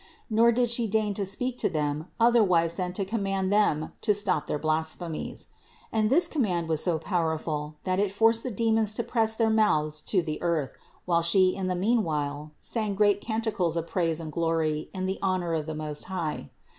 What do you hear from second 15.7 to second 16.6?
Most High.